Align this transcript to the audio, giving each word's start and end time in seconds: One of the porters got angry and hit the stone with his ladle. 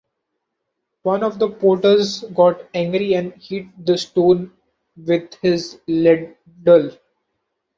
One 1.03 1.21
of 1.23 1.37
the 1.37 1.47
porters 1.51 2.21
got 2.33 2.59
angry 2.73 3.13
and 3.13 3.33
hit 3.33 3.67
the 3.85 3.99
stone 3.99 4.51
with 4.97 5.35
his 5.43 5.79
ladle. 5.87 6.97